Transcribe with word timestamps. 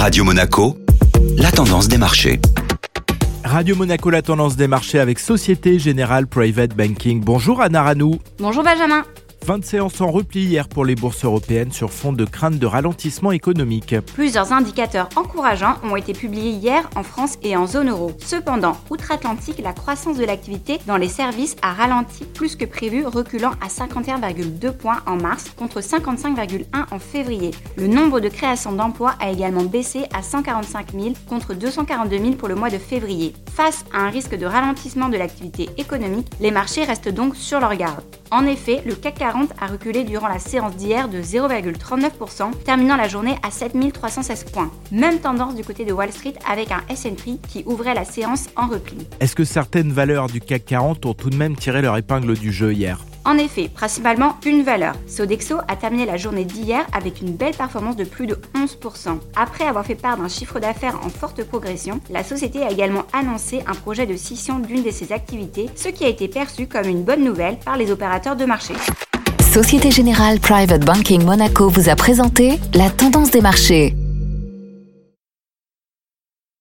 Radio 0.00 0.24
Monaco, 0.24 0.78
la 1.36 1.52
tendance 1.52 1.86
des 1.86 1.98
marchés. 1.98 2.40
Radio 3.44 3.76
Monaco, 3.76 4.08
la 4.08 4.22
tendance 4.22 4.56
des 4.56 4.66
marchés 4.66 4.98
avec 4.98 5.18
Société 5.18 5.78
Générale 5.78 6.26
Private 6.26 6.74
Banking. 6.74 7.20
Bonjour 7.22 7.60
Anna 7.60 7.82
Ranou. 7.82 8.18
Bonjour 8.38 8.64
Benjamin. 8.64 9.04
Fin 9.50 9.58
de 9.58 9.64
séance 9.64 10.00
en 10.00 10.12
repli 10.12 10.44
hier 10.44 10.68
pour 10.68 10.84
les 10.84 10.94
bourses 10.94 11.24
européennes 11.24 11.72
sur 11.72 11.90
fond 11.90 12.12
de 12.12 12.24
crainte 12.24 12.60
de 12.60 12.66
ralentissement 12.66 13.32
économique. 13.32 13.96
Plusieurs 14.14 14.52
indicateurs 14.52 15.08
encourageants 15.16 15.74
ont 15.82 15.96
été 15.96 16.12
publiés 16.12 16.50
hier 16.50 16.88
en 16.94 17.02
France 17.02 17.36
et 17.42 17.56
en 17.56 17.66
zone 17.66 17.90
euro. 17.90 18.12
Cependant, 18.20 18.76
outre-Atlantique, 18.90 19.60
la 19.60 19.72
croissance 19.72 20.18
de 20.18 20.24
l'activité 20.24 20.78
dans 20.86 20.96
les 20.96 21.08
services 21.08 21.56
a 21.62 21.72
ralenti 21.72 22.26
plus 22.26 22.54
que 22.54 22.64
prévu, 22.64 23.04
reculant 23.04 23.50
à 23.60 23.66
51,2 23.66 24.70
points 24.70 25.00
en 25.04 25.16
mars 25.16 25.50
contre 25.56 25.80
55,1 25.80 26.84
en 26.92 26.98
février. 27.00 27.50
Le 27.76 27.88
nombre 27.88 28.20
de 28.20 28.28
créations 28.28 28.70
d'emplois 28.70 29.16
a 29.18 29.32
également 29.32 29.64
baissé 29.64 30.04
à 30.14 30.22
145 30.22 30.92
000 30.92 31.14
contre 31.28 31.54
242 31.54 32.18
000 32.18 32.30
pour 32.34 32.46
le 32.46 32.54
mois 32.54 32.70
de 32.70 32.78
février. 32.78 33.34
Face 33.52 33.84
à 33.92 33.98
un 33.98 34.10
risque 34.10 34.38
de 34.38 34.46
ralentissement 34.46 35.08
de 35.08 35.16
l'activité 35.16 35.70
économique, 35.76 36.28
les 36.38 36.52
marchés 36.52 36.84
restent 36.84 37.12
donc 37.12 37.34
sur 37.34 37.58
leur 37.58 37.74
garde. 37.74 38.04
En 38.32 38.46
effet, 38.46 38.80
le 38.86 38.94
CAC 38.94 39.16
40 39.18 39.50
a 39.60 39.66
reculé 39.66 40.04
durant 40.04 40.28
la 40.28 40.38
séance 40.38 40.76
d'hier 40.76 41.08
de 41.08 41.20
0,39%, 41.20 42.52
terminant 42.64 42.96
la 42.96 43.08
journée 43.08 43.36
à 43.42 43.50
7316 43.50 44.44
points. 44.44 44.70
Même 44.92 45.18
tendance 45.18 45.56
du 45.56 45.64
côté 45.64 45.84
de 45.84 45.92
Wall 45.92 46.12
Street 46.12 46.34
avec 46.48 46.70
un 46.70 46.82
S&P 46.88 47.38
qui 47.48 47.64
ouvrait 47.66 47.94
la 47.94 48.04
séance 48.04 48.48
en 48.54 48.68
repli. 48.68 48.98
Est-ce 49.18 49.34
que 49.34 49.44
certaines 49.44 49.92
valeurs 49.92 50.28
du 50.28 50.40
CAC 50.40 50.64
40 50.64 51.06
ont 51.06 51.14
tout 51.14 51.30
de 51.30 51.36
même 51.36 51.56
tiré 51.56 51.82
leur 51.82 51.96
épingle 51.96 52.34
du 52.34 52.52
jeu 52.52 52.72
hier? 52.72 52.98
En 53.24 53.38
effet, 53.38 53.68
principalement 53.68 54.36
une 54.44 54.62
valeur. 54.62 54.94
Sodexo 55.06 55.56
a 55.68 55.76
terminé 55.76 56.06
la 56.06 56.16
journée 56.16 56.44
d'hier 56.44 56.86
avec 56.92 57.20
une 57.20 57.32
belle 57.32 57.54
performance 57.54 57.96
de 57.96 58.04
plus 58.04 58.26
de 58.26 58.38
11%. 58.54 59.18
Après 59.36 59.64
avoir 59.64 59.84
fait 59.84 59.94
part 59.94 60.16
d'un 60.16 60.28
chiffre 60.28 60.60
d'affaires 60.60 60.98
en 61.04 61.08
forte 61.08 61.44
progression, 61.44 62.00
la 62.10 62.24
société 62.24 62.62
a 62.62 62.70
également 62.70 63.04
annoncé 63.12 63.62
un 63.66 63.74
projet 63.74 64.06
de 64.06 64.16
scission 64.16 64.58
d'une 64.58 64.82
de 64.82 64.90
ses 64.90 65.12
activités, 65.12 65.68
ce 65.76 65.88
qui 65.88 66.04
a 66.04 66.08
été 66.08 66.28
perçu 66.28 66.66
comme 66.66 66.88
une 66.88 67.02
bonne 67.02 67.24
nouvelle 67.24 67.58
par 67.58 67.76
les 67.76 67.90
opérateurs 67.90 68.36
de 68.36 68.44
marché. 68.44 68.74
Société 69.52 69.90
Générale 69.90 70.38
Private 70.38 70.84
Banking 70.84 71.24
Monaco 71.24 71.68
vous 71.68 71.88
a 71.88 71.96
présenté 71.96 72.60
la 72.72 72.88
tendance 72.88 73.32
des 73.32 73.40
marchés. 73.40 73.96